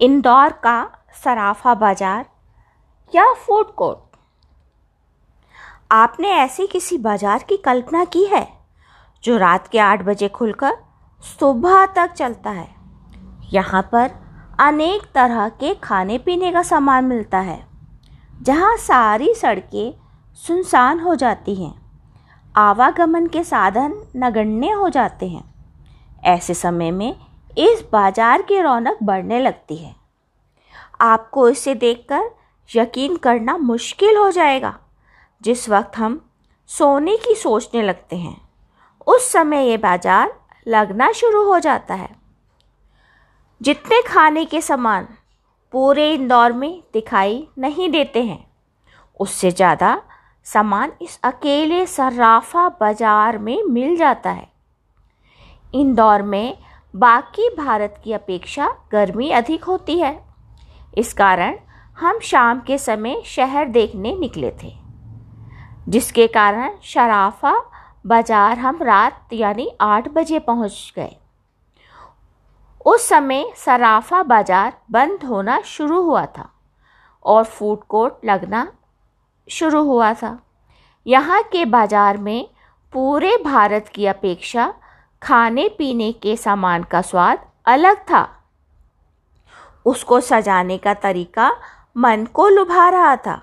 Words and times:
इंदौर 0.00 0.52
का 0.62 0.78
सराफा 1.24 1.74
बाज़ार 1.74 2.24
या 3.12 3.24
फ़ूड 3.36 3.74
कोर्ट? 3.74 3.98
आपने 5.92 6.30
ऐसी 6.30 6.66
किसी 6.66 6.98
बाज़ार 6.98 7.42
की 7.48 7.56
कल्पना 7.56 8.04
की 8.06 8.24
है 8.26 8.46
जो 9.24 9.36
रात 9.36 9.68
के 9.68 9.78
आठ 9.80 10.02
बजे 10.02 10.28
खुलकर 10.28 10.76
सुबह 11.22 11.84
तक 11.86 12.12
चलता 12.12 12.50
है? 12.50 12.68
यहाँ 13.52 13.82
पर 13.92 14.10
अनेक 14.60 15.02
तरह 15.14 15.48
के 15.50 15.74
खाने 15.74 16.18
पीने 16.18 16.52
का 16.52 16.62
सामान 16.62 17.04
मिलता 17.04 17.38
है, 17.40 17.58
जहाँ 18.42 18.76
सारी 18.78 19.32
सड़कें 19.34 19.94
सुनसान 20.38 21.00
हो 21.00 21.14
जाती 21.14 21.54
हैं। 21.54 21.74
आवागमन 22.54 23.26
के 23.26 23.44
साधन 23.44 23.94
नगण्य 24.16 24.70
हो 24.72 24.88
जाते 24.88 25.28
हैं। 25.28 25.44
ऐसे 26.26 26.54
समय 26.54 26.90
में 26.90 27.14
इस 27.56 27.84
बाज़ार 27.92 28.42
की 28.42 28.60
रौनक 28.60 28.98
बढ़ने 29.02 29.38
लगती 29.40 29.76
है। 29.76 29.94
आपको 31.00 31.48
इसे 31.48 31.74
देखकर 31.74 32.30
यकीन 32.70 33.16
करना 33.16 33.56
मुश्किल 33.58 34.16
हो 34.16 34.30
जाएगा। 34.30 34.74
जिस 35.42 35.68
वक्त 35.68 35.96
हम 35.96 36.20
सोने 36.70 37.16
की 37.16 37.34
सोचने 37.34 37.82
लगते 37.82 38.16
हैं, 38.16 38.36
उस 39.06 39.30
समय 39.32 39.68
ये 39.68 39.76
बाज़ार 39.76 40.34
लगना 40.66 41.10
शुरू 41.12 41.42
हो 41.44 41.58
जाता 41.58 41.94
है। 41.94 42.08
जितने 43.60 44.00
खाने 44.02 44.44
के 44.44 44.60
सामान 44.60 45.08
पूरे 45.72 46.12
इंदौर 46.12 46.52
में 46.52 46.82
दिखाई 46.94 47.46
नहीं 47.58 47.88
देते 47.90 48.22
हैं, 48.22 48.44
उससे 49.20 49.50
ज़्यादा 49.50 50.00
सामान 50.46 50.92
इस 51.02 51.18
अकेले 51.24 51.84
सर्राफा 51.86 52.68
बाज़ार 52.80 53.38
में 53.38 53.62
मिल 53.64 53.96
जाता 53.96 54.30
है। 54.30 54.48
इंदौर 55.74 56.22
में 56.22 56.56
बाकी 56.94 57.48
भारत 57.56 58.00
की 58.04 58.12
अपेक्षा 58.12 58.68
गर्मी 58.92 59.30
अधिक 59.32 59.64
होती 59.64 59.98
है। 60.00 60.18
इस 60.98 61.12
कारण 61.12 61.56
हम 61.98 62.18
शाम 62.20 62.60
के 62.60 62.78
समय 62.78 63.22
शहर 63.26 63.68
देखने 63.68 64.14
निकले 64.16 64.50
थे, 64.62 64.72
जिसके 65.88 66.26
कारण 66.28 66.76
शराफा 66.84 67.54
बाज़ार 68.06 68.58
हम 68.58 68.82
रात 68.82 69.32
यानी 69.32 69.68
आठ 69.80 70.08
बजे 70.08 70.38
पहुँच 70.40 70.92
गए। 70.96 71.16
उस 72.86 73.08
समय 73.08 73.44
सराफा 73.56 74.22
बाज़ार 74.22 74.72
बंद 74.90 75.24
होना 75.24 75.60
शुरू 75.66 76.00
हुआ 76.02 76.24
था 76.28 76.48
और 77.24 77.44
फ़ूड 77.44 77.84
कोर्ट 77.84 78.24
लगना 78.24 78.66
शुरू 79.48 79.82
हुआ 79.84 80.12
था। 80.14 80.38
यहाँ 81.06 81.42
के 81.52 81.64
बाज़ार 81.66 82.16
में 82.18 82.48
पूरे 82.92 83.36
भारत 83.44 83.88
की 83.94 84.06
अपेक्षा 84.06 84.72
खाने 85.24 85.68
पीने 85.68 86.10
के 86.12 86.36
सामान 86.36 86.82
का 86.82 87.00
स्वाद 87.00 87.44
अलग 87.66 87.96
था। 88.10 88.28
उसको 89.86 90.20
सजाने 90.20 90.76
का 90.78 90.94
तरीका 90.94 91.50
मन 91.96 92.26
को 92.34 92.48
लुभा 92.48 92.88
रहा 92.88 93.14
था। 93.16 93.40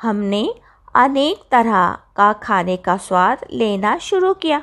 हमने 0.00 0.42
अनेक 0.94 1.42
तरह 1.50 1.98
का 2.16 2.32
खाने 2.32 2.76
का 2.76 2.96
स्वाद 2.96 3.44
लेना 3.50 3.96
शुरू 3.98 4.32
किया। 4.34 4.62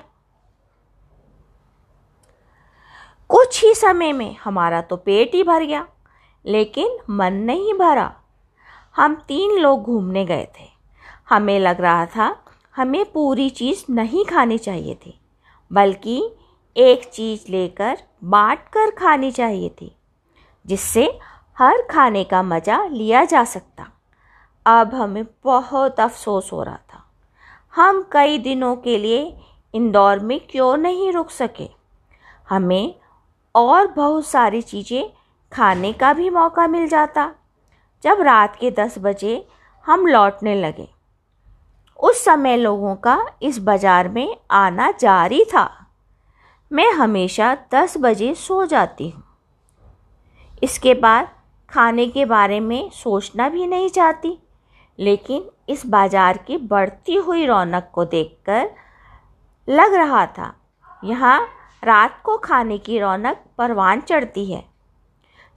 कुछ 3.29 3.63
ही 3.63 3.73
समय 3.75 4.13
में 4.13 4.35
हमारा 4.43 4.81
तो 4.81 4.95
पेट 4.97 5.35
ही 5.35 5.43
भर 5.43 5.63
गया, 5.63 5.85
लेकिन 6.45 6.97
मन 7.09 7.33
नहीं 7.43 7.73
भरा। 7.73 8.11
हम 8.95 9.15
तीन 9.27 9.57
लोग 9.59 9.83
घूमने 9.83 10.25
गए 10.25 10.47
थे। 10.59 10.67
हमें 11.29 11.59
लग 11.59 11.81
रहा 11.81 12.05
था 12.05 12.35
हमें 12.75 13.03
पूरी 13.05 13.49
चीज़ 13.51 13.85
नहीं 13.89 14.25
खानी 14.25 14.57
चाहिए 14.57 14.95
थी, 14.95 15.19
बल्कि 15.71 16.21
एक 16.79 17.03
चीज़ 17.05 17.51
लेकर 17.51 17.97
बांट 18.23 18.67
कर 18.73 18.91
खानी 18.91 19.31
चाहिए 19.31 19.69
थी, 19.81 19.95
जिससे 20.65 21.03
हर 21.57 21.81
खाने 21.91 22.23
का 22.23 22.41
मज़ा 22.43 22.83
लिया 22.85 23.23
जा 23.25 23.43
सकता। 23.45 23.87
अब 24.65 24.93
हमें 24.93 25.23
बहुत 25.43 25.99
अफसोस 25.99 26.51
हो 26.53 26.61
रहा 26.63 26.75
था। 26.75 27.03
हम 27.73 28.01
कई 28.11 28.37
दिनों 28.37 28.75
के 28.75 28.97
लिए 28.97 29.21
इंदौर 29.73 30.19
में 30.19 30.39
क्यों 30.49 30.75
नहीं 30.77 31.11
रुक 31.11 31.29
सके? 31.29 31.67
हमें 32.49 32.95
और 33.55 33.87
बहुत 33.87 34.25
सारी 34.25 34.61
चीज़ें 34.61 35.09
खाने 35.51 35.91
का 35.93 36.13
भी 36.13 36.29
मौका 36.29 36.67
मिल 36.67 36.87
जाता। 36.87 37.31
जब 38.03 38.21
रात 38.21 38.55
के 38.55 38.71
दस 38.71 38.95
बजे 38.99 39.45
हम 39.85 40.07
लौटने 40.07 40.55
लगे, 40.55 40.87
उस 41.99 42.23
समय 42.25 42.57
लोगों 42.57 42.95
का 42.97 43.19
इस 43.41 43.57
बाज़ार 43.59 44.09
में 44.09 44.35
आना 44.51 44.91
जारी 44.91 45.43
था। 45.45 45.78
मैं 46.71 46.91
हमेशा 46.93 47.53
दस 47.73 47.93
बजे 47.97 48.33
सो 48.35 48.65
जाती 48.65 49.09
हूँ। 49.09 49.23
इसके 50.63 50.93
बाद 50.95 51.27
खाने 51.69 52.05
के 52.07 52.25
बारे 52.25 52.59
में 52.59 52.89
सोचना 52.93 53.47
भी 53.49 53.67
नहीं 53.67 53.89
चाहती, 53.89 54.37
लेकिन 54.99 55.49
इस 55.69 55.85
बाज़ार 55.85 56.37
की 56.37 56.57
बढ़ती 56.59 57.15
हुई 57.17 57.45
रौनक 57.45 57.89
को 57.93 58.05
देखकर 58.05 58.69
लग 59.67 59.93
रहा 59.93 60.25
था, 60.27 60.53
यहाँ 61.03 61.39
रात 61.83 62.21
को 62.25 62.37
खाने 62.37 62.77
की 62.77 62.99
रौनक 62.99 63.43
परवान 63.57 64.01
चढ़ती 64.01 64.45
है। 64.45 64.63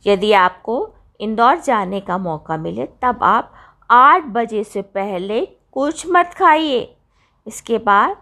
यदि 0.07 0.33
आपको 0.35 0.89
इंदौर 1.21 1.61
जाने 1.61 2.01
का 2.01 2.19
मौका 2.19 2.57
मिले, 2.57 2.87
तब 3.03 3.19
आप 3.23 3.53
आठ 3.91 4.25
बजे 4.25 4.65
से 4.65 4.83
पहले 4.83 5.45
कुछ 5.73 6.07
मत 6.09 6.35
खाइए। 6.35 6.95
इसके 7.47 7.79
बाद 7.81 8.17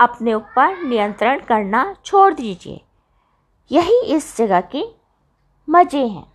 अपने 0.00 0.34
ऊपर 0.34 0.82
नियंत्रण 0.82 1.40
करना 1.40 1.96
छोड़ 2.04 2.34
दीजिए। 2.34 2.80
यही 3.72 4.00
इस 4.02 4.36
जगह 4.36 4.60
के 4.60 4.84
मज़े 5.68 6.06
हैं। 6.06 6.33